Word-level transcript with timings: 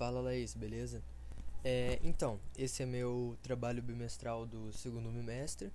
Fala 0.00 0.18
Laís, 0.22 0.54
beleza? 0.54 1.02
É, 1.62 2.00
então, 2.02 2.40
esse 2.56 2.82
é 2.82 2.86
meu 2.86 3.36
trabalho 3.42 3.82
bimestral 3.82 4.46
do 4.46 4.72
segundo 4.72 5.10
bimestre. 5.10 5.70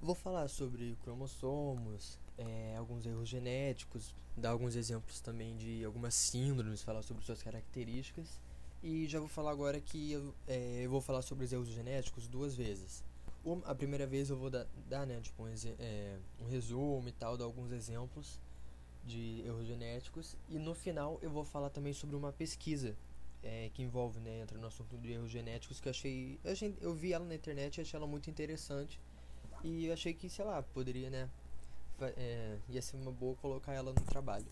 Vou 0.00 0.14
falar 0.14 0.46
sobre 0.46 0.96
cromossomos, 1.02 2.20
é, 2.38 2.76
alguns 2.78 3.04
erros 3.04 3.28
genéticos, 3.28 4.14
dar 4.36 4.50
alguns 4.50 4.76
exemplos 4.76 5.20
também 5.20 5.56
de 5.56 5.84
algumas 5.84 6.14
síndromes, 6.14 6.84
falar 6.84 7.02
sobre 7.02 7.24
suas 7.24 7.42
características. 7.42 8.40
E 8.80 9.08
já 9.08 9.18
vou 9.18 9.28
falar 9.28 9.50
agora 9.50 9.80
que 9.80 10.12
eu, 10.12 10.32
é, 10.46 10.82
eu 10.84 10.90
vou 10.90 11.00
falar 11.00 11.22
sobre 11.22 11.44
os 11.44 11.52
erros 11.52 11.66
genéticos 11.66 12.28
duas 12.28 12.54
vezes. 12.54 13.02
Uma, 13.44 13.66
a 13.66 13.74
primeira 13.74 14.06
vez 14.06 14.30
eu 14.30 14.36
vou 14.36 14.50
dar, 14.50 14.68
dar 14.88 15.04
né, 15.04 15.20
tipo, 15.20 15.42
um, 15.42 15.48
é, 15.80 16.16
um 16.40 16.46
resumo 16.46 17.08
e 17.08 17.12
tal, 17.12 17.36
dar 17.36 17.46
alguns 17.46 17.72
exemplos 17.72 18.38
de 19.04 19.42
erros 19.44 19.66
genéticos. 19.66 20.36
E 20.48 20.60
no 20.60 20.76
final 20.76 21.18
eu 21.20 21.28
vou 21.28 21.42
falar 21.42 21.70
também 21.70 21.92
sobre 21.92 22.14
uma 22.14 22.32
pesquisa 22.32 22.96
é, 23.42 23.70
que 23.74 23.82
envolve, 23.82 24.20
né, 24.20 24.40
entra 24.40 24.58
no 24.58 24.66
assunto 24.66 24.96
de 24.96 25.12
erros 25.12 25.30
genéticos, 25.30 25.80
que 25.80 25.88
eu 25.88 25.90
achei, 25.90 26.38
eu 26.44 26.52
achei. 26.52 26.76
Eu 26.80 26.94
vi 26.94 27.12
ela 27.12 27.24
na 27.24 27.34
internet 27.34 27.78
e 27.78 27.80
achei 27.80 27.96
ela 27.96 28.06
muito 28.06 28.30
interessante. 28.30 29.00
E 29.64 29.86
eu 29.86 29.92
achei 29.92 30.12
que, 30.14 30.28
sei 30.28 30.44
lá, 30.44 30.62
poderia, 30.62 31.10
né? 31.10 31.28
É, 32.16 32.56
ia 32.68 32.82
ser 32.82 32.96
uma 32.96 33.12
boa 33.12 33.36
colocar 33.36 33.72
ela 33.72 33.92
no 33.92 34.02
trabalho. 34.02 34.46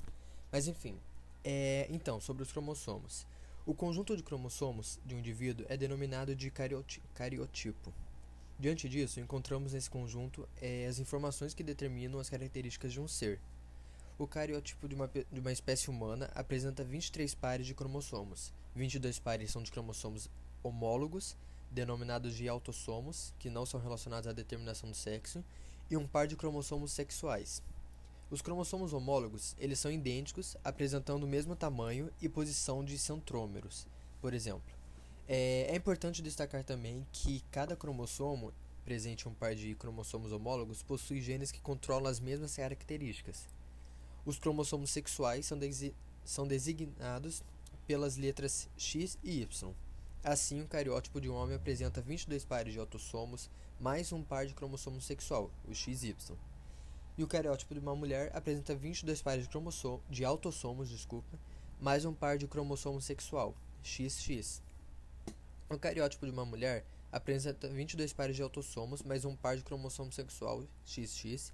Mas 0.53 0.69
enfim. 0.69 0.99
É, 1.43 1.87
então, 1.91 2.21
sobre 2.21 2.43
os 2.43 2.53
cromossomos. 2.53 3.27
O 3.67 3.75
conjunto 3.75 4.17
de 4.17 4.23
cromossomos 4.23 4.99
de 5.05 5.15
um 5.15 5.19
indivíduo 5.19 5.67
é 5.69 5.77
denominado 5.77 6.35
de 6.35 6.51
carioti 6.51 7.03
cariotipo. 7.15 7.93
Diante 8.59 8.89
disso, 8.89 9.21
encontramos 9.21 9.73
nesse 9.73 9.89
conjunto 9.89 10.49
é, 10.61 10.87
as 10.87 10.99
informações 10.99 11.55
que 11.55 11.63
determinam 11.63 12.21
as 12.21 12.29
características 12.29 12.93
de 12.93 13.01
um 13.01 13.09
ser. 13.09 13.41
O 14.21 14.27
cariotipo 14.27 14.87
de 14.87 14.95
uma, 14.95 15.09
de 15.09 15.41
uma 15.41 15.51
espécie 15.51 15.89
humana 15.89 16.31
apresenta 16.35 16.85
23 16.85 17.35
pares 17.37 17.67
de 17.67 17.73
cromossomos. 17.73 18.53
22 18.75 19.19
pares 19.19 19.51
são 19.51 19.63
de 19.63 19.71
cromossomos 19.71 20.29
homólogos, 20.63 21.39
denominados 21.71 22.35
de 22.35 22.47
autossomos, 22.47 23.33
que 23.39 23.49
não 23.49 23.65
são 23.65 23.81
relacionados 23.81 24.29
à 24.29 24.33
determinação 24.35 24.91
do 24.91 24.95
sexo, 24.95 25.43
e 25.91 25.97
um 25.97 26.07
par 26.07 26.27
de 26.27 26.37
cromossomos 26.37 26.93
sexuais. 26.93 27.63
Os 28.31 28.43
cromossomos 28.43 28.93
homólogos, 28.93 29.57
eles 29.59 29.79
são 29.79 29.91
idênticos, 29.91 30.55
apresentando 30.63 31.25
o 31.25 31.27
mesmo 31.27 31.57
tamanho 31.57 32.11
e 32.21 32.29
posição 32.29 32.85
de 32.85 32.99
centrômeros, 32.99 33.87
por 34.21 34.35
exemplo. 34.35 34.71
É, 35.27 35.69
é 35.71 35.75
importante 35.75 36.21
destacar 36.21 36.63
também 36.63 37.07
que 37.11 37.43
cada 37.51 37.75
cromossomo 37.75 38.53
presente 38.85 39.27
em 39.27 39.31
um 39.31 39.35
par 39.35 39.55
de 39.55 39.75
cromossomos 39.77 40.31
homólogos 40.31 40.83
possui 40.83 41.23
genes 41.23 41.51
que 41.51 41.61
controlam 41.63 42.11
as 42.11 42.21
mesmas 42.21 42.55
características. 42.55 43.49
Os 44.25 44.39
cromossomos 44.39 44.91
sexuais 44.91 45.47
são, 45.47 45.59
desi 45.59 45.95
são 46.25 46.47
designados 46.47 47.43
pelas 47.87 48.17
letras 48.17 48.69
X 48.77 49.19
e 49.23 49.41
Y. 49.41 49.75
Assim, 50.23 50.61
o 50.61 50.69
cariótipo 50.69 51.21
de 51.21 51.31
um 51.31 51.35
homem 51.35 51.57
apresenta 51.57 52.03
22 52.03 52.45
pares 52.45 52.73
de 52.73 52.79
autossomos 52.79 53.51
mais 53.81 54.13
um 54.13 54.23
par 54.23 54.47
de 54.47 54.53
cromossomo 54.53 55.01
sexual, 55.01 55.51
o 55.67 55.75
XY. 55.75 56.15
E 57.17 57.25
o 57.25 57.27
cariótipo 57.27 57.75
de 57.75 57.81
uma 57.81 57.97
mulher 57.97 58.31
apresenta 58.35 58.75
22 58.75 59.23
pares 59.23 59.49
de, 59.49 59.59
de 60.11 60.25
autossomos, 60.25 60.89
desculpa, 60.89 61.39
mais 61.81 62.05
um 62.05 62.13
par 62.13 62.37
de 62.37 62.47
cromossomo 62.47 63.01
sexual, 63.01 63.57
XX. 63.83 64.63
O 65.71 65.79
cariótipo 65.79 66.27
de 66.27 66.33
uma 66.33 66.45
mulher 66.45 66.85
apresenta 67.11 67.69
22 67.69 68.13
pares 68.13 68.37
de 68.37 68.43
autossomos 68.43 69.03
mais 69.03 69.25
um 69.25 69.35
par 69.35 69.57
de 69.57 69.63
cromossomo 69.63 70.13
sexual, 70.13 70.65
XX, 70.85 71.53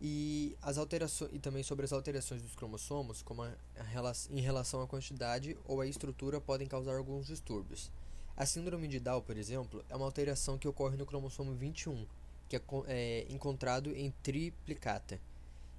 e, 0.00 0.56
as 0.62 0.78
alterações, 0.78 1.30
e 1.32 1.38
também 1.38 1.62
sobre 1.62 1.84
as 1.84 1.92
alterações 1.92 2.40
dos 2.40 2.54
cromossomos, 2.54 3.22
como 3.22 3.42
a, 3.42 3.48
a, 3.48 4.12
em 4.30 4.40
relação 4.40 4.80
à 4.80 4.86
quantidade 4.86 5.56
ou 5.64 5.80
à 5.80 5.86
estrutura, 5.86 6.40
podem 6.40 6.68
causar 6.68 6.96
alguns 6.96 7.26
distúrbios. 7.26 7.90
A 8.36 8.46
síndrome 8.46 8.86
de 8.86 9.00
Down, 9.00 9.20
por 9.22 9.36
exemplo, 9.36 9.84
é 9.88 9.96
uma 9.96 10.04
alteração 10.04 10.56
que 10.56 10.68
ocorre 10.68 10.96
no 10.96 11.04
cromossomo 11.04 11.52
21, 11.54 12.06
que 12.48 12.56
é, 12.56 12.62
é 12.86 13.26
encontrado 13.28 13.94
em 13.94 14.12
triplicata, 14.22 15.20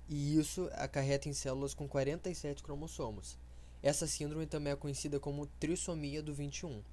e 0.10 0.38
isso 0.38 0.70
acarreta 0.74 1.30
em 1.30 1.34
células 1.34 1.74
com 1.74 1.88
47 1.88 2.62
cromossomos. 2.62 3.38
Essa 3.82 4.06
síndrome 4.06 4.46
também 4.46 4.74
é 4.74 4.76
conhecida 4.76 5.20
como 5.20 5.48
trissomia 5.60 6.22
do 6.22 6.34
21 6.34 6.84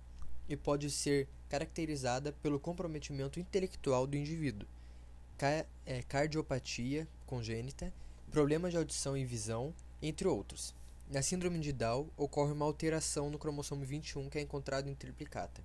e 0.48 0.56
pode 0.56 0.88
ser 0.88 1.28
caracterizada 1.48 2.32
pelo 2.32 2.60
comprometimento 2.60 3.40
intelectual 3.40 4.06
do 4.06 4.16
indivíduo 4.16 4.68
é, 5.84 6.02
cardiopatia 6.08 7.06
congênita, 7.26 7.92
problemas 8.30 8.70
de 8.70 8.78
audição 8.78 9.16
e 9.16 9.24
visão, 9.24 9.74
entre 10.00 10.26
outros. 10.28 10.74
Na 11.10 11.22
síndrome 11.22 11.58
de 11.60 11.72
Down, 11.72 12.08
ocorre 12.16 12.52
uma 12.52 12.64
alteração 12.64 13.30
no 13.30 13.38
cromossomo 13.38 13.84
21 13.84 14.28
que 14.28 14.38
é 14.38 14.40
encontrado 14.40 14.88
em 14.88 14.94
triplicata. 14.94 15.62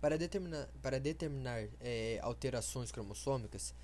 Para 0.00 0.16
determinar, 0.16 0.68
para 0.80 0.98
determinar 0.98 1.68
é, 1.80 2.18
alterações 2.22 2.90
cromossômicas, 2.90 3.74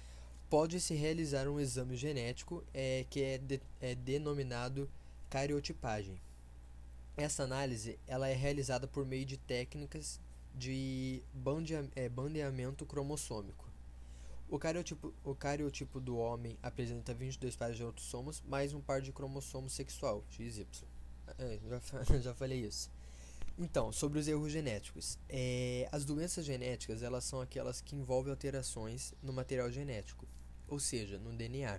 pode-se 0.49 0.95
realizar 0.95 1.47
um 1.47 1.61
exame 1.61 1.97
genético 1.97 2.65
é, 2.73 3.05
que 3.11 3.23
é, 3.23 3.39
de, 3.39 3.61
é 3.81 3.95
denominado 3.95 4.89
cariotipagem. 5.29 6.19
Essa 7.17 7.43
análise 7.43 7.99
ela 8.07 8.29
é 8.29 8.35
realizada 8.35 8.87
por 8.87 9.05
meio 9.05 9.27
de 9.27 9.37
técnicas 9.37 10.19
de 10.55 11.23
é, 11.95 12.09
bandeamento 12.09 12.87
cromossômico. 12.87 13.68
O 14.51 14.59
cariotipo, 14.59 15.13
o 15.23 15.35
cariotipo 15.35 16.01
do 16.01 16.17
homem 16.17 16.59
apresenta 16.63 17.13
22 17.13 17.55
pares 17.55 17.77
de 17.77 17.83
autossomos 17.83 18.43
mais 18.47 18.73
um 18.73 18.81
par 18.81 19.03
de 19.03 19.13
cromossomo 19.13 19.69
sexual, 19.69 20.25
XY. 20.31 20.67
É, 21.39 21.59
já, 21.69 22.03
já 22.19 22.35
falei 22.35 22.65
isso. 22.65 22.91
Então, 23.59 23.93
sobre 23.93 24.19
os 24.19 24.27
erros 24.27 24.51
genéticos. 24.51 25.19
É, 25.29 25.87
as 25.93 26.07
doenças 26.07 26.47
genéticas 26.47 27.03
elas 27.03 27.25
são 27.25 27.43
aquelas 27.43 27.83
que 27.83 27.95
envolvem 27.95 28.31
alterações 28.31 29.13
no 29.23 29.35
material 29.35 29.71
genético, 29.71 30.27
ou 30.67 30.81
seja, 30.81 31.19
no 31.19 31.31
DNA. 31.33 31.79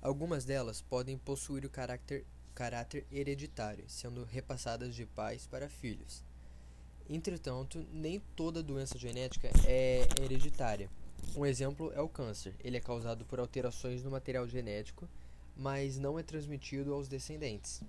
Algumas 0.00 0.46
delas 0.46 0.80
podem 0.80 1.18
possuir 1.18 1.66
o 1.66 1.70
caráter, 1.70 2.24
caráter 2.54 3.06
hereditário, 3.12 3.84
sendo 3.88 4.24
repassadas 4.24 4.94
de 4.94 5.04
pais 5.04 5.46
para 5.46 5.68
filhos. 5.68 6.24
Entretanto, 7.10 7.84
nem 7.92 8.20
toda 8.34 8.62
doença 8.62 8.96
genética 8.96 9.50
é 9.66 10.08
hereditária. 10.18 10.88
Um 11.36 11.46
exemplo 11.46 11.92
é 11.94 12.00
o 12.00 12.08
câncer. 12.08 12.54
Ele 12.58 12.76
é 12.76 12.80
causado 12.80 13.24
por 13.24 13.38
alterações 13.38 14.02
no 14.02 14.10
material 14.10 14.48
genético, 14.48 15.08
mas 15.56 15.96
não 15.96 16.18
é 16.18 16.22
transmitido 16.22 16.92
aos 16.92 17.08
descendentes. 17.08 17.82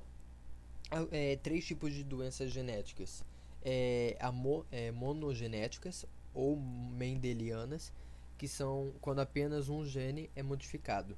É, 1.12 1.36
três 1.38 1.66
tipos 1.66 1.94
de 1.94 2.04
doenças 2.04 2.52
genéticas: 2.52 3.24
é, 3.64 4.16
mo, 4.32 4.66
é, 4.72 4.92
monogenéticas 4.92 6.06
ou 6.34 6.56
mendelianas, 6.56 7.92
que 8.38 8.48
são 8.48 8.94
quando 9.02 9.20
apenas 9.20 9.70
um 9.70 9.84
gene 9.86 10.30
é 10.36 10.44
modificado. 10.44 11.18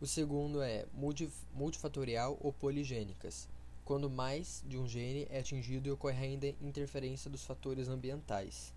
O 0.00 0.06
segundo 0.06 0.62
é 0.62 0.86
multifatorial 1.52 2.38
ou 2.40 2.52
poligênicas, 2.52 3.48
quando 3.84 4.08
mais 4.08 4.62
de 4.66 4.78
um 4.78 4.86
gene 4.86 5.26
é 5.28 5.40
atingido 5.40 5.88
e 5.88 5.90
ocorre 5.92 6.24
ainda 6.24 6.54
interferência 6.62 7.28
dos 7.28 7.44
fatores 7.44 7.88
ambientais. 7.88 8.72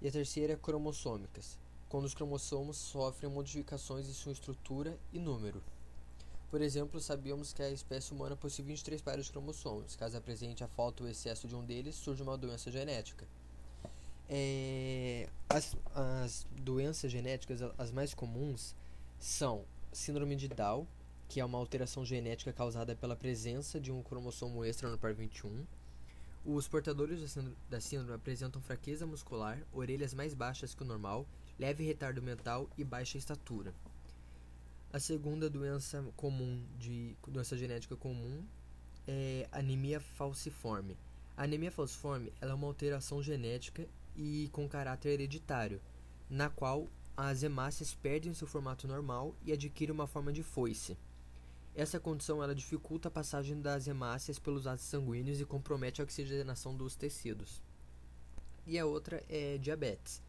E 0.00 0.08
a 0.08 0.12
terceira 0.12 0.54
é 0.54 0.56
cromossômicas, 0.56 1.58
quando 1.88 2.04
os 2.04 2.14
cromossomos 2.14 2.76
sofrem 2.76 3.30
modificações 3.30 4.08
em 4.08 4.12
sua 4.12 4.32
estrutura 4.32 4.98
e 5.12 5.18
número. 5.18 5.62
Por 6.50 6.60
exemplo, 6.60 7.00
sabíamos 7.00 7.52
que 7.52 7.62
a 7.62 7.70
espécie 7.70 8.12
humana 8.12 8.36
possui 8.36 8.64
23 8.64 9.02
pares 9.02 9.26
de 9.26 9.32
cromossomos. 9.32 9.96
Caso 9.96 10.16
apresente 10.16 10.62
a 10.62 10.68
falta 10.68 11.02
ou 11.02 11.08
excesso 11.08 11.48
de 11.48 11.54
um 11.54 11.64
deles, 11.64 11.94
surge 11.94 12.22
uma 12.22 12.36
doença 12.36 12.70
genética. 12.70 13.26
É, 14.28 15.28
as, 15.48 15.76
as 15.94 16.46
doenças 16.52 17.10
genéticas, 17.10 17.60
as 17.76 17.90
mais 17.90 18.14
comuns, 18.14 18.74
são 19.18 19.64
síndrome 19.92 20.36
de 20.36 20.48
Down, 20.48 20.86
que 21.28 21.40
é 21.40 21.44
uma 21.44 21.58
alteração 21.58 22.04
genética 22.04 22.52
causada 22.52 22.94
pela 22.94 23.16
presença 23.16 23.80
de 23.80 23.90
um 23.90 24.02
cromossomo 24.02 24.64
extra 24.64 24.88
no 24.88 24.98
par 24.98 25.14
21. 25.14 25.64
Os 26.48 26.68
portadores 26.68 27.36
da 27.68 27.80
síndrome, 27.80 28.14
apresentam 28.14 28.62
fraqueza 28.62 29.04
muscular, 29.04 29.60
orelhas 29.72 30.14
mais 30.14 30.32
baixas 30.32 30.76
que 30.76 30.82
o 30.84 30.86
normal 30.86 31.26
leve 31.58 31.84
retardo 31.84 32.22
mental 32.22 32.70
e 32.78 32.84
baixa 32.84 33.18
estatura. 33.18 33.74
A 34.92 35.00
segunda 35.00 35.50
doença 35.50 36.04
comum 36.14 36.64
de 36.78 37.16
doença 37.26 37.56
genética 37.56 37.96
comum 37.96 38.46
é 39.08 39.48
anemia 39.50 39.98
falciforme. 39.98 40.96
A 41.36 41.42
anemia 41.42 41.72
falciforme 41.72 42.32
é 42.40 42.46
uma 42.54 42.68
alteração 42.68 43.20
genética 43.20 43.84
e 44.14 44.48
com 44.52 44.68
caráter 44.68 45.14
hereditário, 45.14 45.80
na 46.30 46.48
qual 46.48 46.88
as 47.16 47.42
hemácias 47.42 47.92
perdem 47.92 48.32
seu 48.32 48.46
formato 48.46 48.86
normal 48.86 49.34
e 49.44 49.52
adquirem 49.52 49.92
uma 49.92 50.06
forma 50.06 50.32
de 50.32 50.44
foice. 50.44 50.96
Essa 51.76 52.00
condição 52.00 52.42
ela 52.42 52.54
dificulta 52.54 53.08
a 53.08 53.10
passagem 53.10 53.60
das 53.60 53.86
hemácias 53.86 54.38
pelos 54.38 54.64
vasos 54.64 54.86
sanguíneos 54.86 55.42
e 55.42 55.44
compromete 55.44 56.00
a 56.00 56.04
oxigenação 56.04 56.74
dos 56.74 56.96
tecidos. 56.96 57.62
E 58.66 58.78
a 58.78 58.86
outra 58.86 59.22
é 59.28 59.58
diabetes. 59.58 60.22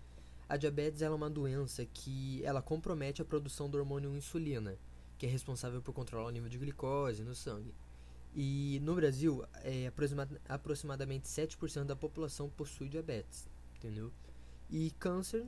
A 0.49 0.57
diabetes 0.57 1.01
é 1.01 1.09
uma 1.09 1.29
doença 1.29 1.85
que 1.85 2.44
ela 2.44 2.61
compromete 2.61 3.21
a 3.21 3.25
produção 3.25 3.69
do 3.69 3.77
hormônio 3.77 4.13
insulina, 4.13 4.77
que 5.17 5.25
é 5.25 5.29
responsável 5.29 5.81
por 5.81 5.94
controlar 5.94 6.27
o 6.27 6.31
nível 6.31 6.49
de 6.49 6.57
glicose 6.57 7.23
no 7.23 7.33
sangue. 7.33 7.73
E 8.35 8.81
no 8.83 8.93
Brasil, 8.95 9.41
é, 9.63 9.89
aproximadamente 10.50 11.29
7% 11.29 11.85
da 11.85 11.95
população 11.95 12.50
possui 12.50 12.89
diabetes, 12.89 13.47
entendeu? 13.77 14.11
E 14.69 14.91
câncer, 15.00 15.45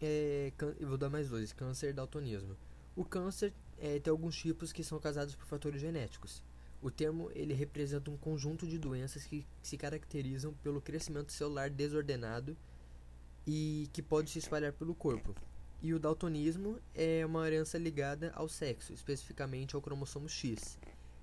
é, 0.00 0.50
eu 0.80 0.88
vou 0.88 0.96
dar 0.96 1.10
mais 1.10 1.28
dois, 1.28 1.52
câncer 1.52 1.92
daltonismo. 1.92 2.56
O 2.96 3.04
câncer 3.04 3.52
é, 3.82 3.98
tem 3.98 4.12
alguns 4.12 4.36
tipos 4.36 4.72
que 4.72 4.84
são 4.84 5.00
causados 5.00 5.34
por 5.34 5.44
fatores 5.44 5.80
genéticos. 5.80 6.40
O 6.80 6.88
termo 6.88 7.30
ele 7.34 7.52
representa 7.52 8.12
um 8.12 8.16
conjunto 8.16 8.64
de 8.64 8.78
doenças 8.78 9.24
que 9.24 9.44
se 9.60 9.76
caracterizam 9.76 10.54
pelo 10.62 10.80
crescimento 10.80 11.32
celular 11.32 11.68
desordenado 11.68 12.56
e 13.44 13.90
que 13.92 14.00
pode 14.00 14.30
se 14.30 14.38
espalhar 14.38 14.72
pelo 14.72 14.94
corpo. 14.94 15.34
E 15.82 15.92
o 15.92 15.98
daltonismo 15.98 16.78
é 16.94 17.26
uma 17.26 17.44
herança 17.44 17.76
ligada 17.76 18.30
ao 18.36 18.48
sexo, 18.48 18.92
especificamente 18.92 19.74
ao 19.74 19.82
cromossomo 19.82 20.28
X. 20.28 20.78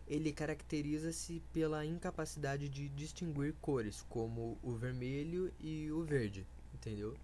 Ele 0.06 0.34
caracteriza-se 0.34 1.42
pela 1.54 1.86
incapacidade 1.86 2.68
de 2.68 2.90
distinguir 2.90 3.54
cores, 3.62 4.06
como 4.10 4.60
o 4.62 4.76
vermelho 4.76 5.54
e 5.62 5.90
o 5.92 6.04
verde, 6.04 6.46
entendeu? 6.74 7.16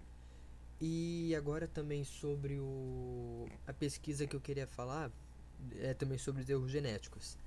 E 0.80 1.34
agora 1.34 1.68
também 1.68 2.04
sobre 2.04 2.58
o, 2.58 3.46
a 3.66 3.72
pesquisa 3.72 4.26
que 4.26 4.36
eu 4.36 4.40
queria 4.40 4.66
falar, 4.66 5.10
é 5.76 5.94
também 5.94 6.18
sobre 6.18 6.42
os 6.42 6.48
erros 6.48 6.70
genéticos. 6.70 7.38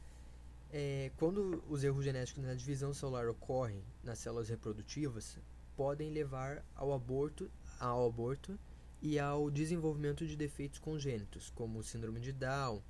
É, 0.71 1.11
quando 1.17 1.63
os 1.67 1.83
erros 1.83 2.03
genéticos 2.03 2.43
na 2.43 2.53
divisão 2.53 2.93
celular 2.93 3.27
ocorrem 3.27 3.83
nas 4.03 4.19
células 4.19 4.49
reprodutivas, 4.49 5.37
podem 5.75 6.11
levar 6.11 6.63
ao 6.75 6.93
aborto, 6.93 7.49
ao 7.79 8.05
aborto 8.05 8.59
e 9.01 9.17
ao 9.17 9.49
desenvolvimento 9.49 10.27
de 10.27 10.35
defeitos 10.35 10.77
congênitos, 10.77 11.49
como 11.55 11.83
síndrome 11.83 12.19
de 12.19 12.31
Down. 12.31 12.81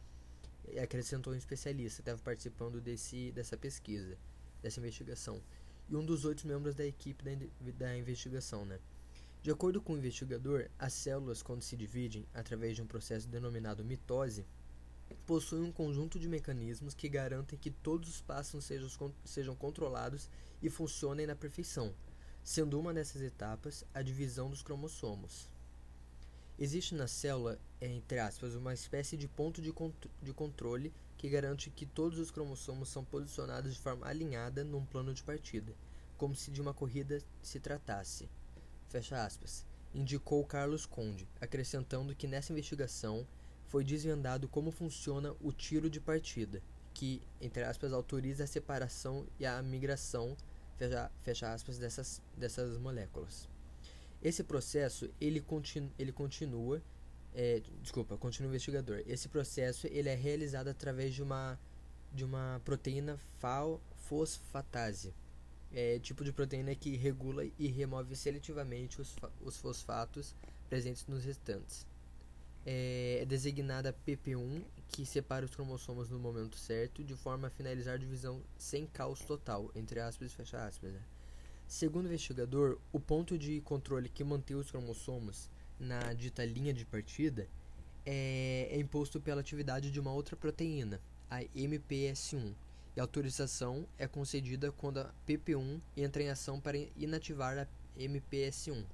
Acrescentou 0.81 1.33
um 1.33 1.37
especialista, 1.37 2.01
estava 2.01 2.21
participando 2.21 2.81
desse, 2.81 3.31
dessa 3.31 3.55
pesquisa, 3.55 4.17
dessa 4.61 4.79
investigação. 4.79 5.41
E 5.87 5.95
um 5.95 6.05
dos 6.05 6.25
oito 6.25 6.47
membros 6.47 6.75
da 6.75 6.85
equipe 6.85 7.23
da, 7.23 7.31
da 7.77 7.97
investigação, 7.97 8.65
né? 8.65 8.79
De 9.41 9.51
acordo 9.51 9.81
com 9.81 9.93
o 9.93 9.97
investigador, 9.97 10.67
as 10.77 10.91
células, 10.91 11.41
quando 11.41 11.61
se 11.61 11.77
dividem 11.77 12.25
através 12.33 12.75
de 12.75 12.81
um 12.81 12.87
processo 12.87 13.27
denominado 13.27 13.85
mitose, 13.85 14.45
possuem 15.25 15.63
um 15.63 15.71
conjunto 15.71 16.19
de 16.19 16.27
mecanismos 16.27 16.93
que 16.93 17.09
garantem 17.09 17.57
que 17.57 17.71
todos 17.71 18.09
os 18.09 18.21
passos 18.21 18.65
sejam, 18.65 19.13
sejam 19.23 19.55
controlados 19.55 20.29
e 20.61 20.69
funcionem 20.69 21.25
na 21.25 21.35
perfeição, 21.35 21.93
sendo 22.43 22.79
uma 22.79 22.93
dessas 22.93 23.21
etapas 23.21 23.85
a 23.93 24.01
divisão 24.01 24.49
dos 24.49 24.61
cromossomos. 24.61 25.49
Existe 26.57 26.93
na 26.93 27.07
célula, 27.07 27.57
entre 27.79 28.19
aspas, 28.19 28.53
uma 28.53 28.73
espécie 28.73 29.15
de 29.15 29.27
ponto 29.27 29.61
de, 29.61 29.73
de 30.21 30.33
controle 30.33 30.93
que 31.17 31.29
garante 31.29 31.69
que 31.69 31.85
todos 31.85 32.19
os 32.19 32.31
cromossomos 32.31 32.89
são 32.89 33.03
posicionados 33.03 33.73
de 33.73 33.79
forma 33.79 34.07
alinhada 34.07 34.63
num 34.63 34.85
plano 34.85 35.13
de 35.13 35.23
partida, 35.23 35.73
como 36.17 36.35
se 36.35 36.51
de 36.51 36.61
uma 36.61 36.73
corrida 36.73 37.21
se 37.41 37.59
tratasse. 37.59 38.29
Fecha 38.89 39.23
aspas. 39.23 39.65
Indicou 39.93 40.45
Carlos 40.45 40.85
Conde, 40.85 41.27
acrescentando 41.39 42.15
que 42.15 42.27
nessa 42.27 42.51
investigação 42.51 43.25
foi 43.69 43.83
desvendado 43.83 44.47
como 44.47 44.71
funciona 44.71 45.33
o 45.39 45.51
tiro 45.51 45.89
de 45.89 46.01
partida, 46.01 46.61
que, 46.93 47.21
entre 47.39 47.63
aspas, 47.63 47.93
autoriza 47.93 48.43
a 48.43 48.47
separação 48.47 49.25
e 49.39 49.45
a 49.45 49.61
migração, 49.61 50.35
fecha, 50.75 51.11
fecha 51.21 51.53
aspas, 51.53 51.77
dessas, 51.77 52.21
dessas 52.35 52.77
moléculas. 52.79 53.47
Esse 54.23 54.43
processo, 54.43 55.09
ele, 55.21 55.39
continu, 55.39 55.89
ele 55.99 56.11
continua, 56.11 56.81
é, 57.33 57.61
desculpa, 57.81 58.17
continua 58.17 58.49
investigador. 58.49 59.03
Esse 59.05 59.29
processo, 59.29 59.85
ele 59.87 60.09
é 60.09 60.15
realizado 60.15 60.67
através 60.67 61.13
de 61.13 61.21
uma, 61.21 61.57
de 62.11 62.25
uma 62.25 62.59
proteína 62.65 63.19
fosfatase, 64.07 65.13
é, 65.71 65.99
tipo 65.99 66.23
de 66.23 66.33
proteína 66.33 66.73
que 66.73 66.97
regula 66.97 67.45
e 67.59 67.67
remove 67.67 68.15
seletivamente 68.15 68.99
os, 68.99 69.15
os 69.41 69.57
fosfatos 69.57 70.35
presentes 70.67 71.05
nos 71.05 71.23
restantes 71.23 71.87
é, 72.71 73.17
é 73.23 73.25
designada 73.25 73.95
PP1, 74.05 74.63
que 74.89 75.03
separa 75.03 75.43
os 75.43 75.55
cromossomos 75.55 76.07
no 76.07 76.19
momento 76.19 76.55
certo, 76.55 77.03
de 77.03 77.15
forma 77.15 77.47
a 77.47 77.49
finalizar 77.49 77.95
a 77.95 77.97
divisão 77.97 78.43
sem 78.59 78.85
caos 78.85 79.21
total, 79.21 79.71
entre 79.73 79.99
aspas 79.99 80.31
e 80.31 80.35
fecha 80.35 80.63
aspas. 80.63 80.93
Né? 80.93 81.01
Segundo 81.67 82.05
o 82.05 82.09
investigador, 82.09 82.77
o 82.91 82.99
ponto 82.99 83.39
de 83.39 83.59
controle 83.61 84.07
que 84.07 84.23
mantém 84.23 84.55
os 84.55 84.69
cromossomos 84.69 85.49
na 85.79 86.13
dita 86.13 86.45
linha 86.45 86.71
de 86.71 86.85
partida 86.85 87.47
é, 88.05 88.67
é 88.69 88.77
imposto 88.77 89.19
pela 89.19 89.41
atividade 89.41 89.89
de 89.89 89.99
uma 89.99 90.13
outra 90.13 90.35
proteína, 90.35 91.01
a 91.27 91.41
MPS1, 91.41 92.53
e 92.95 92.99
a 92.99 93.03
autorização 93.03 93.87
é 93.97 94.07
concedida 94.07 94.71
quando 94.71 94.99
a 94.99 95.11
PP1 95.27 95.81
entra 95.97 96.21
em 96.21 96.29
ação 96.29 96.59
para 96.59 96.77
inativar 96.95 97.57
a 97.57 97.67
MPS1 97.99 98.85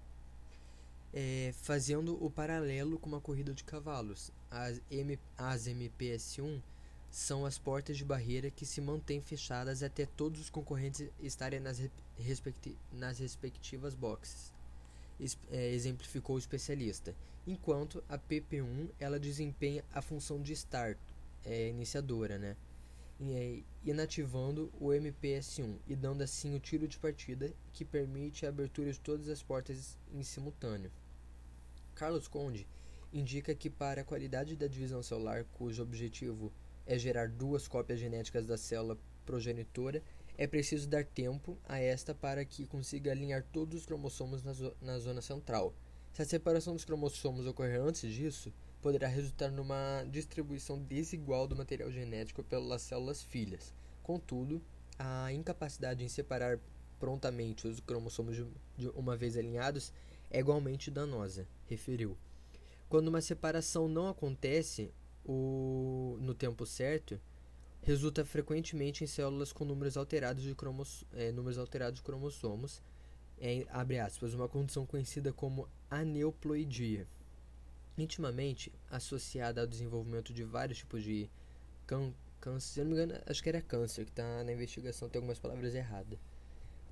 é, 1.16 1.54
fazendo 1.62 2.22
o 2.22 2.30
paralelo 2.30 3.00
com 3.00 3.08
uma 3.08 3.22
corrida 3.22 3.54
de 3.54 3.64
cavalos. 3.64 4.32
As, 4.52 4.82
M, 4.92 5.18
as 5.38 5.66
MPS1 5.66 6.62
são 7.10 7.46
as 7.46 7.58
portas 7.58 7.96
de 7.96 8.04
barreira 8.04 8.52
que 8.52 8.66
se 8.66 8.82
mantêm 8.82 9.22
fechadas 9.22 9.82
até 9.82 10.06
todos 10.06 10.42
os 10.42 10.50
concorrentes 10.50 11.08
estarem 11.22 11.62
nas, 11.62 11.82
respecti 12.18 12.78
nas 12.92 13.20
respectivas 13.20 13.96
boxes, 13.96 14.52
es, 15.18 15.38
é, 15.50 15.74
exemplificou 15.74 16.36
o 16.36 16.40
especialista. 16.40 17.16
Enquanto 17.48 18.04
a 18.10 18.18
PP1 18.18 18.90
ela 19.00 19.18
desempenha 19.18 19.86
a 19.94 20.02
função 20.02 20.42
de 20.42 20.52
start, 20.52 20.98
é, 21.46 21.70
iniciadora, 21.70 22.38
né? 22.38 22.58
É, 23.22 23.60
inativando 23.86 24.70
o 24.78 24.88
MPS1 24.88 25.78
e 25.88 25.96
dando 25.96 26.22
assim 26.22 26.54
o 26.54 26.60
tiro 26.60 26.86
de 26.86 27.00
partida 27.00 27.54
que 27.72 27.86
permite 27.86 28.46
a 28.46 28.50
abertura 28.50 28.92
de 28.92 29.00
todas 29.00 29.30
as 29.30 29.42
portas 29.42 29.98
em 30.14 30.22
simultâneo. 30.22 30.92
Carlos 31.96 32.28
Conde 32.28 32.68
indica 33.12 33.56
que 33.56 33.70
para 33.70 34.02
a 34.02 34.04
qualidade 34.04 34.56
da 34.56 34.68
divisão 34.68 35.02
celular, 35.02 35.46
cujo 35.54 35.82
objetivo 35.82 36.52
é 36.86 36.98
gerar 37.00 37.30
duas 37.30 37.68
cópias 37.68 38.00
genéticas 38.00 38.46
da 38.46 38.58
célula 38.58 38.98
progenitora, 39.26 40.04
é 40.38 40.46
preciso 40.46 40.88
dar 40.88 41.06
tempo 41.06 41.58
a 41.64 41.80
esta 41.80 42.14
para 42.14 42.44
que 42.44 42.68
consiga 42.68 43.12
alinhar 43.12 43.44
todos 43.54 43.80
os 43.80 43.86
cromossomos 43.86 44.44
na, 44.44 44.52
zo 44.52 44.76
na 44.82 45.00
zona 45.00 45.22
central. 45.22 45.74
Se 46.12 46.22
a 46.22 46.26
separação 46.26 46.74
dos 46.74 46.86
cromossomos 46.86 47.48
ocorrer 47.48 47.82
antes 47.82 48.14
disso, 48.14 48.54
poderá 48.82 49.08
resultar 49.08 49.50
numa 49.50 50.04
distribuição 50.10 50.78
desigual 50.78 51.48
do 51.48 51.56
material 51.56 51.92
genético 51.92 52.44
pelas 52.44 52.82
células 52.82 53.24
filhas. 53.24 53.74
Contudo, 54.04 54.62
a 55.00 55.32
incapacidade 55.32 56.04
em 56.04 56.10
separar 56.10 56.60
prontamente 57.00 57.68
os 57.68 57.80
cromossomos 57.80 58.36
de, 58.36 58.46
de 58.78 58.90
uma 58.90 59.16
vez 59.16 59.38
alinhados 59.38 59.92
é 60.30 60.40
igualmente 60.40 60.92
danosa, 60.92 61.48
referiu. 61.68 62.18
Quando 62.88 63.08
uma 63.08 63.22
separação 63.22 63.88
não 63.88 64.08
acontece 64.08 64.94
o, 65.24 66.18
no 66.22 66.34
tempo 66.34 66.66
certo, 66.66 67.20
resulta 67.82 68.24
frequentemente 68.26 69.04
em 69.04 69.08
células 69.08 69.52
com 69.52 69.66
números 69.66 69.98
alterados 69.98 70.44
de, 70.44 70.54
cromos, 70.56 71.04
é, 71.14 71.32
números 71.32 71.58
alterados 71.58 72.00
de 72.00 72.04
cromossomos, 72.04 72.82
é, 73.38 73.66
abre 73.70 74.00
aspas, 74.00 74.34
uma 74.34 74.48
condição 74.48 74.86
conhecida 74.86 75.34
como 75.34 75.68
aneuploidia. 75.90 77.08
Intimamente 77.98 78.72
associada 78.90 79.62
ao 79.62 79.68
desenvolvimento 79.68 80.34
de 80.34 80.44
vários 80.44 80.80
tipos 80.80 81.04
de 81.04 81.30
câncer, 81.86 82.60
se 82.60 82.80
não 82.80 82.88
me 82.88 82.94
engano, 82.94 83.22
acho 83.26 83.42
que 83.42 83.50
era 83.50 83.62
câncer, 83.62 84.06
que 84.06 84.12
está 84.12 84.44
na 84.44 84.52
investigação, 84.52 85.10
tem 85.10 85.20
algumas 85.20 85.40
palavras 85.40 85.74
erradas. 85.74 86.20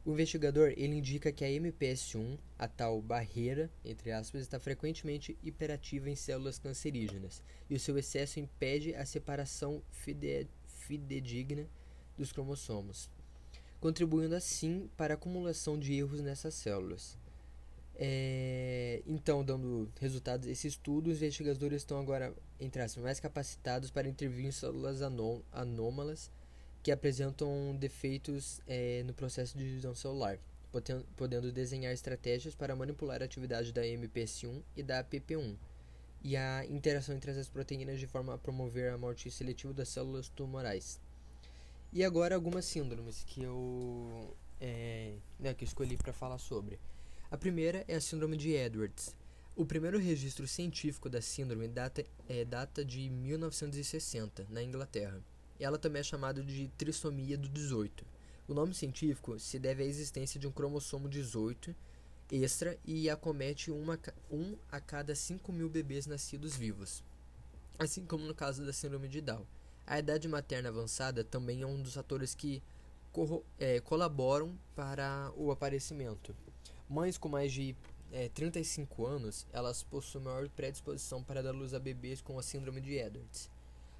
O 0.05 0.11
investigador 0.11 0.73
ele 0.75 0.97
indica 0.97 1.31
que 1.31 1.45
a 1.45 1.47
MPS1, 1.47 2.37
a 2.59 2.67
tal 2.67 3.01
barreira, 3.01 3.71
entre 3.85 4.11
aspas, 4.11 4.41
está 4.41 4.59
frequentemente 4.59 5.37
hiperativa 5.41 6.09
em 6.09 6.15
células 6.15 6.59
cancerígenas, 6.59 7.41
e 7.69 7.75
o 7.75 7.79
seu 7.79 7.97
excesso 7.97 8.39
impede 8.39 8.93
a 8.95 9.05
separação 9.05 9.81
fide 9.91 10.47
fidedigna 10.65 11.65
dos 12.17 12.33
cromossomos, 12.33 13.09
contribuindo 13.79 14.35
assim 14.35 14.89
para 14.97 15.13
a 15.13 15.15
acumulação 15.15 15.79
de 15.79 15.93
erros 15.93 16.19
nessas 16.19 16.53
células. 16.53 17.17
É, 17.95 19.01
então, 19.07 19.45
dando 19.45 19.89
resultados 20.01 20.47
desse 20.47 20.67
estudo, 20.67 21.09
os 21.09 21.17
investigadores 21.17 21.81
estão 21.81 21.97
agora, 21.97 22.35
entre 22.59 22.81
mais 22.99 23.21
capacitados 23.21 23.89
para 23.89 24.09
intervir 24.09 24.45
em 24.47 24.51
células 24.51 25.01
anômalas 25.01 26.29
que 26.83 26.91
apresentam 26.91 27.75
defeitos 27.79 28.61
é, 28.67 29.03
no 29.03 29.13
processo 29.13 29.57
de 29.57 29.63
divisão 29.63 29.95
celular, 29.95 30.37
podendo 31.15 31.49
desenhar 31.49 31.93
estratégias 31.93 32.53
para 32.53 32.75
manipular 32.75 33.21
a 33.21 33.25
atividade 33.25 33.71
da 33.71 33.83
MPS1 33.83 34.61
e 34.75 34.83
da 34.83 35.01
PP1 35.01 35.55
e 36.21 36.35
a 36.35 36.65
interação 36.65 37.15
entre 37.15 37.31
essas 37.31 37.47
proteínas 37.47 37.99
de 37.99 38.07
forma 38.07 38.33
a 38.33 38.37
promover 38.37 38.91
a 38.91 38.97
morte 38.97 39.31
seletiva 39.31 39.73
das 39.73 39.89
células 39.89 40.27
tumorais. 40.27 40.99
E 41.93 42.03
agora 42.03 42.35
algumas 42.35 42.65
síndromes 42.65 43.23
que 43.23 43.43
eu, 43.43 44.35
é, 44.59 45.13
né, 45.39 45.53
que 45.53 45.63
eu 45.63 45.67
escolhi 45.67 45.95
para 45.95 46.11
falar 46.11 46.37
sobre. 46.37 46.79
A 47.31 47.37
primeira 47.37 47.85
é 47.87 47.95
a 47.95 48.01
síndrome 48.01 48.35
de 48.35 48.51
Edwards. 48.51 49.15
O 49.55 49.65
primeiro 49.65 49.99
registro 49.99 50.47
científico 50.47 51.09
da 51.09 51.21
síndrome 51.21 51.67
data, 51.67 52.03
é, 52.27 52.43
data 52.43 52.83
de 52.83 53.09
1960, 53.09 54.47
na 54.49 54.63
Inglaterra 54.63 55.21
Ela 55.63 55.77
também 55.77 56.01
é 56.01 56.03
chamada 56.03 56.43
de 56.43 56.67
trissomia 56.77 57.37
do 57.37 57.47
18. 57.47 58.05
O 58.47 58.53
nome 58.53 58.73
científico 58.73 59.39
se 59.39 59.57
deve 59.57 59.83
à 59.83 59.85
existência 59.85 60.39
de 60.39 60.45
um 60.45 60.51
cromossomo 60.51 61.07
18 61.07 61.73
extra 62.31 62.77
e 62.83 63.09
acomete 63.09 63.71
uma, 63.71 63.99
um 64.29 64.57
a 64.71 64.79
cada 64.79 65.15
5 65.15 65.51
mil 65.51 65.69
bebês 65.69 66.07
nascidos 66.07 66.55
vivos, 66.55 67.03
assim 67.77 68.05
como 68.05 68.25
no 68.25 68.33
caso 68.33 68.65
da 68.65 68.73
síndrome 68.73 69.07
de 69.07 69.21
Down. 69.21 69.45
A 69.85 69.99
idade 69.99 70.27
materna 70.27 70.69
avançada 70.69 71.23
também 71.23 71.61
é 71.61 71.67
um 71.67 71.81
dos 71.81 71.93
fatores 71.93 72.33
que 72.33 72.61
é, 73.59 73.79
colaboram 73.81 74.57
para 74.75 75.31
o 75.35 75.51
aparecimento. 75.51 76.35
Mães 76.89 77.17
com 77.17 77.29
mais 77.29 77.53
de 77.53 77.75
é, 78.11 78.29
35 78.29 79.05
anos, 79.05 79.45
elas 79.51 79.83
possuem 79.83 80.23
maior 80.23 80.49
predisposição 80.49 81.23
para 81.23 81.43
dar 81.43 81.51
luz 81.51 81.73
a 81.73 81.79
bebês 81.79 82.21
com 82.21 82.37
a 82.39 82.43
síndrome 82.43 82.81
de 82.81 82.95
Edwards. 82.95 83.52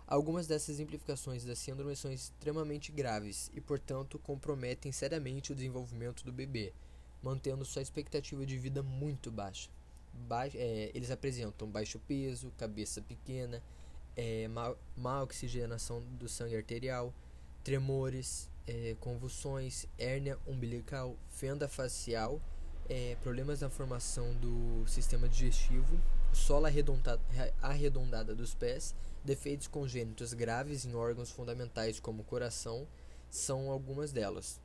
Algumas 0.06 0.48
dessas 0.48 0.80
implicações 0.80 1.46
da 1.46 1.56
síndrome 1.56 1.96
são 1.96 2.12
extremamente 2.12 2.92
graves 2.92 3.50
e, 3.54 3.62
portanto, 3.62 4.20
comprometem 4.20 4.92
seriamente 4.92 5.52
o 5.52 5.56
desenvolvimento 5.56 6.24
do 6.24 6.32
bebê, 6.32 6.74
mantendo 7.22 7.64
sua 7.64 7.82
expectativa 7.82 8.46
de 8.46 8.58
vida 8.58 8.84
muito 8.84 9.32
baixa. 9.32 9.70
Ba 10.14 10.48
é, 10.48 10.92
eles 10.94 11.10
apresentam 11.10 11.68
baixo 11.68 12.00
peso, 12.00 12.52
cabeça 12.58 13.02
pequena, 13.02 13.64
é, 14.16 14.48
má, 14.48 14.76
má 14.96 15.24
oxigenação 15.24 16.02
do 16.20 16.28
sangue 16.28 16.56
arterial, 16.56 17.14
tremores, 17.64 18.50
é, 18.68 18.96
convulsões, 19.00 19.86
hérnia 19.98 20.38
umbilical, 20.46 21.18
fenda 21.30 21.68
facial, 21.68 22.42
é, 22.90 23.16
problemas 23.22 23.62
na 23.62 23.70
formação 23.70 24.34
do 24.36 24.86
sistema 24.88 25.28
digestivo, 25.28 25.98
sola 26.34 26.70
arredondada, 27.62 28.36
dos 28.36 28.54
pés, 28.54 28.96
defeitos 29.24 29.68
congênitos 29.68 30.34
graves 30.34 30.86
em 30.86 30.96
órgãos 30.96 31.32
fundamentais 31.32 32.00
como 32.00 32.22
o 32.22 32.26
coração, 32.26 32.88
são 33.30 33.72
algumas 33.72 34.12
delas. 34.12 34.60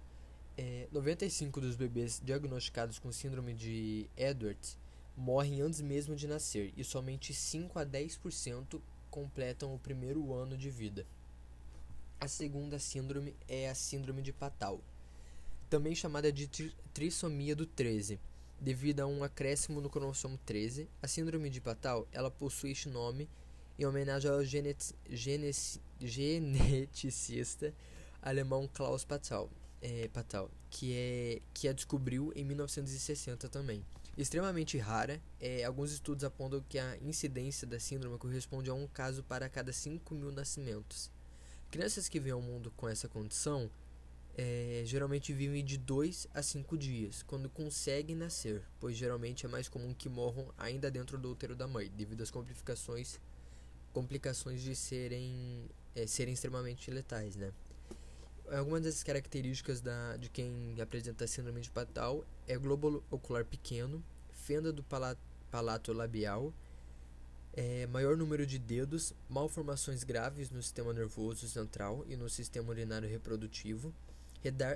É, 0.56 0.88
95 0.90 1.60
dos 1.60 1.76
bebês 1.76 2.20
diagnosticados 2.24 2.98
com 2.98 3.12
síndrome 3.12 3.54
de 3.54 4.10
Edwards 4.16 4.76
morrem 5.16 5.60
antes 5.60 5.80
mesmo 5.80 6.16
de 6.16 6.26
nascer 6.26 6.72
e 6.76 6.82
somente 6.82 7.32
5 7.32 7.78
a 7.78 7.86
10% 7.86 8.80
completam 9.10 9.74
o 9.74 9.78
primeiro 9.78 10.32
ano 10.34 10.56
de 10.56 10.70
vida. 10.70 11.06
A 12.20 12.26
segunda 12.26 12.78
síndrome 12.78 13.34
é 13.46 13.68
a 13.68 13.74
síndrome 13.74 14.22
de 14.22 14.32
Patal, 14.32 14.80
também 15.70 15.94
chamada 15.94 16.32
de 16.32 16.48
tri 16.48 16.74
trissomia 16.92 17.54
do 17.54 17.64
13. 17.64 18.18
Devido 18.60 19.00
a 19.00 19.06
um 19.06 19.22
acréscimo 19.22 19.80
no 19.80 19.88
cromossomo 19.88 20.36
13, 20.44 20.88
a 21.00 21.06
síndrome 21.06 21.48
de 21.48 21.60
Patal 21.60 22.08
ela 22.10 22.28
possui 22.28 22.72
este 22.72 22.88
nome 22.88 23.28
em 23.78 23.86
homenagem 23.86 24.28
ao 24.28 24.44
genet 24.44 24.92
geneticista 26.00 27.72
alemão 28.20 28.68
Klaus 28.72 29.04
Patal, 29.04 29.48
é, 29.80 30.08
Patal 30.08 30.50
que, 30.70 30.92
é, 30.92 31.40
que 31.54 31.68
a 31.68 31.72
descobriu 31.72 32.32
em 32.34 32.44
1960 32.44 33.48
também. 33.48 33.84
Extremamente 34.16 34.76
rara, 34.76 35.22
é, 35.40 35.62
alguns 35.62 35.92
estudos 35.92 36.24
apontam 36.24 36.60
que 36.68 36.80
a 36.80 36.96
incidência 36.98 37.64
da 37.64 37.78
síndrome 37.78 38.18
corresponde 38.18 38.68
a 38.68 38.74
um 38.74 38.88
caso 38.88 39.22
para 39.22 39.48
cada 39.48 39.72
5 39.72 40.12
mil 40.16 40.32
nascimentos. 40.32 41.12
Crianças 41.70 42.08
que 42.08 42.18
vêm 42.18 42.32
ao 42.32 42.42
mundo 42.42 42.72
com 42.76 42.88
essa 42.88 43.06
condição 43.08 43.70
é, 44.40 44.82
geralmente 44.84 45.32
vivem 45.32 45.64
de 45.64 45.76
2 45.76 46.28
a 46.32 46.40
5 46.40 46.78
dias, 46.78 47.24
quando 47.24 47.50
conseguem 47.50 48.14
nascer, 48.14 48.62
pois 48.78 48.96
geralmente 48.96 49.44
é 49.44 49.48
mais 49.48 49.68
comum 49.68 49.92
que 49.92 50.08
morram 50.08 50.54
ainda 50.56 50.88
dentro 50.88 51.18
do 51.18 51.32
útero 51.32 51.56
da 51.56 51.66
mãe, 51.66 51.90
devido 51.96 52.22
às 52.22 52.30
complicações, 52.30 53.18
complicações 53.92 54.62
de 54.62 54.76
serem, 54.76 55.68
é, 55.92 56.06
serem 56.06 56.34
extremamente 56.34 56.88
letais. 56.88 57.34
Né? 57.34 57.52
Algumas 58.52 58.82
das 58.82 59.02
características 59.02 59.80
da, 59.80 60.16
de 60.16 60.30
quem 60.30 60.80
apresenta 60.80 61.26
síndrome 61.26 61.60
de 61.60 61.70
Patal 61.72 62.24
é 62.46 62.56
globo 62.56 63.02
ocular 63.10 63.44
pequeno, 63.44 64.04
fenda 64.30 64.72
do 64.72 64.84
palato, 64.84 65.20
palato 65.50 65.92
labial, 65.92 66.54
é, 67.54 67.88
maior 67.88 68.16
número 68.16 68.46
de 68.46 68.56
dedos, 68.56 69.12
malformações 69.28 70.04
graves 70.04 70.48
no 70.48 70.62
sistema 70.62 70.92
nervoso 70.92 71.48
central 71.48 72.04
e 72.06 72.14
no 72.14 72.30
sistema 72.30 72.70
urinário 72.70 73.08
reprodutivo, 73.08 73.92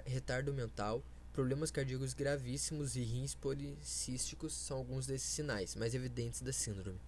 retardo 0.05 0.53
mental, 0.53 1.03
problemas 1.33 1.71
cardíacos 1.71 2.15
gravíssimos 2.15 2.97
e 2.97 3.03
rins 3.03 3.35
policísticos 3.35 4.53
são 4.53 4.79
alguns 4.79 5.07
desses 5.07 5.29
sinais 5.29 5.75
mais 5.75 5.95
evidentes 5.95 6.43
da 6.43 6.53
síndrome. 6.53 7.01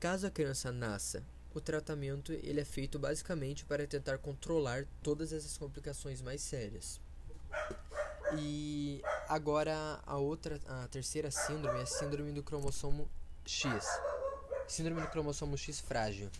Caso 0.00 0.26
a 0.26 0.30
criança 0.30 0.70
nasça 0.70 1.22
o 1.54 1.60
tratamento 1.60 2.32
ele 2.32 2.60
é 2.60 2.64
feito 2.64 2.98
basicamente 2.98 3.64
para 3.64 3.86
tentar 3.86 4.18
controlar 4.18 4.84
todas 5.02 5.32
essas 5.32 5.56
complicações 5.56 6.20
mais 6.22 6.40
sérias. 6.40 7.00
E 8.38 9.02
agora 9.28 10.00
a 10.06 10.16
outra, 10.16 10.60
a 10.66 10.86
terceira 10.88 11.30
síndrome 11.30 11.80
é 11.80 11.82
a 11.82 11.86
síndrome 11.86 12.32
do 12.32 12.42
cromossomo 12.42 13.08
X. 13.44 13.84
Síndrome 14.66 15.00
do 15.00 15.08
cromossomo 15.08 15.56
X 15.56 15.80
frágil. 15.80 16.30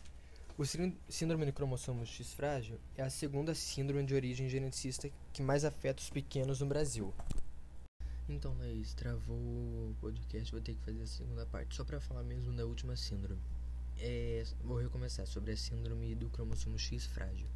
O 0.59 0.65
síndrome 0.67 1.47
do 1.47 1.53
cromossomo 1.53 2.05
X 2.05 2.35
frágil 2.35 2.81
é 2.97 3.03
a 3.05 3.09
segunda 3.09 3.55
síndrome 3.55 4.05
de 4.05 4.13
origem 4.13 4.49
geneticista 4.49 5.09
que 5.33 5.41
mais 5.41 5.65
afeta 5.65 6.03
os 6.03 6.11
pequenos 6.11 6.59
no 6.59 6.67
Brasil. 6.67 7.15
Então, 8.29 8.59
Laís, 8.59 8.93
travou 8.93 9.37
o 9.37 9.95
podcast, 10.01 10.51
vou 10.51 10.61
ter 10.61 10.75
que 10.75 10.85
fazer 10.85 11.01
a 11.01 11.07
segunda 11.07 11.47
parte, 11.47 11.77
só 11.77 11.85
para 11.85 12.01
falar 12.01 12.25
mesmo 12.25 12.53
da 12.53 12.67
última 12.67 12.97
síndrome. 12.97 13.41
É, 14.01 14.45
vou 14.65 14.79
recomeçar 14.79 15.29
sobre 15.29 15.53
a 15.53 15.57
síndrome 15.57 16.13
do 16.17 16.29
cromossomo 16.29 16.77
X 16.77 17.07
frágil. 17.07 17.47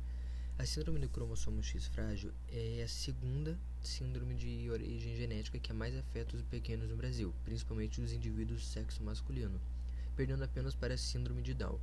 A 0.56 0.64
síndrome 0.64 1.00
do 1.00 1.08
cromossomo 1.08 1.60
X 1.60 1.88
frágil 1.88 2.32
é 2.52 2.84
a 2.84 2.88
segunda 2.88 3.58
síndrome 3.80 4.36
de 4.36 4.70
origem 4.70 5.16
genética 5.16 5.58
que 5.58 5.72
mais 5.72 5.96
afeta 5.96 6.36
os 6.36 6.42
pequenos 6.42 6.88
no 6.88 6.94
Brasil, 6.94 7.34
principalmente 7.44 8.00
os 8.00 8.12
indivíduos 8.12 8.60
do 8.60 8.64
sexo 8.64 9.02
masculino, 9.02 9.60
perdendo 10.14 10.44
apenas 10.44 10.76
para 10.76 10.94
a 10.94 10.96
síndrome 10.98 11.42
de 11.42 11.52
Down. 11.52 11.80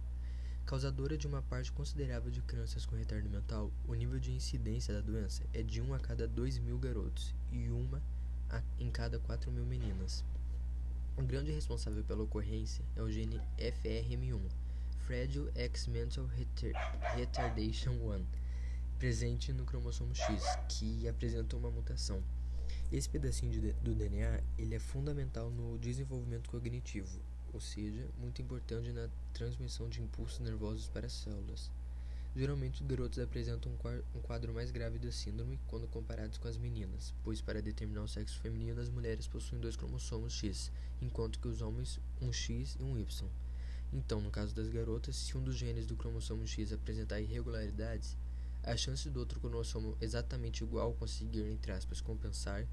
Causadora 0.70 1.18
de 1.18 1.26
uma 1.26 1.42
parte 1.42 1.72
considerável 1.72 2.30
de 2.30 2.44
crianças 2.44 2.86
com 2.86 2.96
retardo 2.96 3.28
mental, 3.28 3.72
o 3.88 3.96
nível 3.96 4.20
de 4.20 4.32
incidência 4.32 4.94
da 4.94 5.02
doença 5.02 5.44
é 5.52 5.64
de 5.64 5.82
1 5.82 5.96
a 5.96 6.00
cada 6.00 6.28
2 6.28 6.60
mil 6.60 6.78
garotos 6.78 7.34
e 7.52 7.68
uma 7.70 8.00
em 8.78 8.92
cada 8.92 9.18
4 9.18 9.52
mil 9.52 9.66
meninas. 9.66 10.24
O 11.18 11.24
grande 11.24 11.52
responsável 11.52 12.04
pela 12.04 12.22
ocorrência 12.22 12.86
é 12.96 13.02
o 13.02 13.10
gene 13.10 13.42
FRM1, 13.58 14.40
Fragile 15.00 15.50
X 15.56 15.88
Mental 15.88 16.30
Retardation 17.16 17.94
1, 17.94 18.24
presente 19.00 19.52
no 19.52 19.66
cromossomo 19.66 20.14
X, 20.14 20.44
que 20.68 21.08
apresenta 21.08 21.58
uma 21.58 21.72
mutação. 21.72 22.24
Esse 22.92 23.10
pedacinho 23.10 23.52
de, 23.52 23.74
do 23.82 23.96
DNA 23.96 24.44
ele 24.56 24.76
é 24.76 24.80
fundamental 24.80 25.50
no 25.50 25.80
desenvolvimento 25.80 26.48
cognitivo, 26.48 27.20
ou 27.54 27.60
seja, 27.60 28.08
muito 28.20 28.42
importante 28.42 28.92
na 28.92 29.10
transmissão 29.34 29.90
de 29.90 30.02
impulsos 30.02 30.40
nervosos 30.40 30.88
para 30.88 31.08
as 31.08 31.14
células. 31.14 31.72
Geralmente, 32.36 32.82
os 32.82 32.88
garotos 32.88 33.20
apresentam 33.20 33.72
um 34.16 34.22
quadro 34.22 34.54
mais 34.54 34.70
grave 34.70 35.00
da 35.00 35.12
síndrome 35.12 35.60
quando 35.68 35.88
comparados 35.88 36.38
com 36.38 36.48
as 36.48 36.58
meninas, 36.58 37.14
pois 37.24 37.42
para 37.42 37.62
determinar 37.62 38.04
o 38.04 38.08
sexo 38.08 38.40
feminino, 38.40 38.80
as 38.80 38.90
mulheres 38.90 39.28
possuem 39.28 39.60
dois 39.60 39.76
cromossomos 39.76 40.34
X, 40.34 40.72
enquanto 41.02 41.40
que 41.40 41.48
os 41.48 41.62
homens 41.62 42.00
um 42.22 42.32
X 42.32 42.78
e 42.80 42.84
um 42.84 42.98
Y. 42.98 43.28
Então, 43.92 44.22
no 44.22 44.30
caso 44.30 44.54
das 44.54 44.70
garotas, 44.70 45.16
se 45.16 45.36
um 45.36 45.44
dos 45.44 45.56
genes 45.56 45.88
do 45.88 45.96
cromossomo 45.96 46.46
X 46.46 46.72
apresentar 46.72 47.20
irregularidades, 47.20 48.16
a 48.62 48.78
chance 48.78 49.10
do 49.10 49.20
outro 49.20 49.40
cromossomo 49.40 49.98
exatamente 50.00 50.64
igual 50.64 50.94
conseguir, 50.94 51.48
entre 51.48 51.72
aspas, 51.72 52.00
compensar 52.00 52.68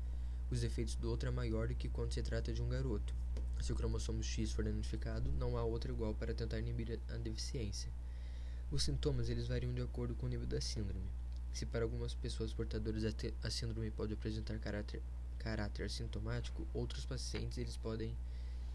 os 0.51 0.63
efeitos 0.63 0.95
do 0.95 1.09
outro 1.09 1.29
é 1.29 1.33
maior 1.33 1.69
do 1.69 1.75
que 1.75 1.89
quando 1.89 2.13
se 2.13 2.23
trata 2.23 2.53
de 2.53 2.61
um 2.61 2.69
garoto. 2.69 3.15
Se 3.61 3.73
o 3.73 3.77
cromossomo 3.77 4.23
X 4.23 4.53
for 4.53 4.65
danificado, 4.65 5.31
não 5.33 5.57
há 5.57 5.65
outro 5.65 5.93
igual 5.93 6.15
para 6.15 6.35
tentar 6.35 6.59
inibir 6.59 7.01
a 7.09 7.17
deficiência. 7.17 7.91
Os 8.71 8.83
sintomas 8.83 9.29
eles 9.29 9.49
variam 9.49 9.73
de 9.73 9.83
acordo 9.83 10.15
com 10.15 10.27
o 10.27 10.29
nível 10.29 10.47
da 10.47 10.61
síndrome. 10.61 11.09
Se 11.53 11.65
para 11.65 11.85
algumas 11.85 12.15
pessoas 12.15 12.53
portadoras 12.53 13.03
a 13.43 13.51
síndrome 13.51 13.91
pode 13.91 14.13
apresentar 14.13 14.59
caráter, 14.59 15.03
caráter 15.39 15.91
sintomático, 15.91 16.67
outros 16.75 17.05
pacientes 17.05 17.59
eles 17.59 17.77
podem 17.77 18.15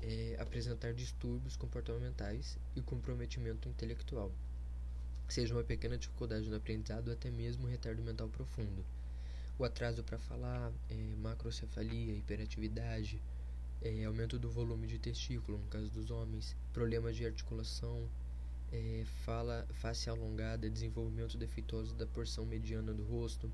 é, 0.02 0.36
apresentar 0.40 0.94
distúrbios 0.94 1.56
comportamentais 1.56 2.58
e 2.76 2.82
comprometimento 2.82 3.70
intelectual, 3.70 4.32
seja 5.28 5.54
uma 5.54 5.64
pequena 5.64 5.98
dificuldade 5.98 6.50
no 6.50 6.56
aprendizado 6.56 7.08
ou 7.08 7.14
até 7.14 7.30
mesmo 7.30 7.68
um 7.68 7.70
retardo 7.70 8.02
mental 8.02 8.28
profundo. 8.28 8.84
O 9.58 9.64
atraso 9.64 10.04
para 10.04 10.18
falar, 10.18 10.72
é, 10.90 11.16
macrocefalia, 11.22 12.16
hiperatividade, 12.16 13.22
é, 13.82 14.06
aumento 14.06 14.38
do 14.38 14.50
volume 14.50 14.88
de 14.88 15.00
testículo 15.00 15.58
no 15.58 15.68
caso 15.68 15.90
dos 15.92 16.12
homens, 16.12 16.56
problemas 16.72 17.16
de 17.16 17.26
articulação, 17.26 18.08
é, 18.72 19.04
fala 19.26 19.68
face 19.74 20.10
alongada, 20.10 20.70
desenvolvimento 20.70 21.38
defeituoso 21.38 21.94
da 21.96 22.06
porção 22.06 22.46
mediana 22.46 22.94
do 22.94 23.04
rosto, 23.04 23.52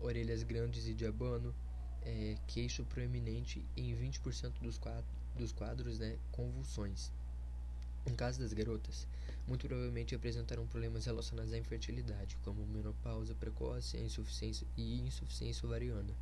orelhas 0.00 0.42
grandes 0.42 0.86
e 0.86 0.94
diabano, 0.94 1.54
é, 2.02 2.36
queixo 2.46 2.84
proeminente 2.84 3.64
em 3.76 3.94
20% 3.94 4.60
dos 4.60 4.78
quadros, 4.78 5.10
dos 5.36 5.52
quadros 5.52 5.98
né, 5.98 6.16
convulsões. 6.30 7.10
No 8.06 8.14
caso 8.14 8.38
das 8.38 8.52
garotas, 8.52 9.06
muito 9.46 9.66
provavelmente 9.66 10.14
apresentarão 10.14 10.66
problemas 10.66 11.06
relacionados 11.06 11.52
à 11.52 11.58
infertilidade, 11.58 12.36
como 12.42 12.66
menopausa 12.66 13.34
precoce 13.34 13.98
insuficiência, 13.98 14.66
e 14.76 15.00
insuficiência 15.00 15.66
ovariana. 15.66 16.14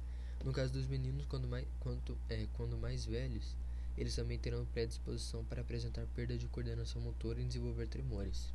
No 0.45 0.52
caso 0.52 0.73
dos 0.73 0.87
meninos, 0.87 1.26
quando 1.26 1.49
mais, 1.49 1.66
quanto, 1.81 2.16
é, 2.28 2.47
quando 2.55 2.76
mais 2.76 3.05
velhos, 3.05 3.57
eles 3.97 4.14
também 4.14 4.38
terão 4.38 4.64
predisposição 4.66 5.45
para 5.45 5.62
apresentar 5.62 6.07
perda 6.14 6.37
de 6.37 6.47
coordenação 6.49 7.00
motora 7.02 7.40
e 7.40 7.45
desenvolver 7.45 7.88
tremores. 7.88 8.52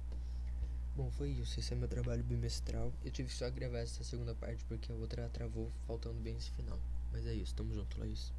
Bom, 0.95 1.09
foi 1.11 1.29
isso. 1.29 1.59
Esse 1.59 1.73
é 1.73 1.75
meu 1.75 1.87
trabalho 1.87 2.23
bimestral. 2.23 2.93
Eu 3.03 3.11
tive 3.11 3.31
só 3.31 3.49
gravar 3.49 3.79
essa 3.79 4.03
segunda 4.03 4.35
parte 4.35 4.63
porque 4.65 4.91
a 4.91 4.95
outra 4.95 5.29
travou 5.29 5.71
faltando 5.87 6.19
bem 6.19 6.35
esse 6.37 6.51
final. 6.51 6.79
Mas 7.11 7.25
é 7.25 7.33
isso, 7.33 7.55
tamo 7.55 7.73
junto, 7.73 7.99
Laís. 7.99 8.31